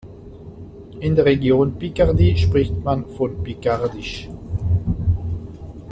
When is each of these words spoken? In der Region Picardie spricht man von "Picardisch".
In 0.99 1.15
der 1.15 1.25
Region 1.25 1.77
Picardie 1.77 2.35
spricht 2.35 2.75
man 2.83 3.05
von 3.05 3.43
"Picardisch". 3.43 4.27